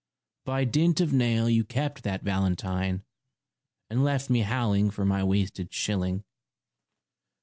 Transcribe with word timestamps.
By 0.45 0.63
dint 0.65 0.99
of 0.99 1.13
nail 1.13 1.47
you 1.47 1.63
kept 1.63 2.01
that 2.01 2.23
valentine, 2.23 3.03
And 3.87 4.03
left 4.03 4.31
me 4.31 4.39
howling 4.39 4.89
for 4.89 5.05
my 5.05 5.23
wasted 5.23 5.71
shilling. 5.71 6.23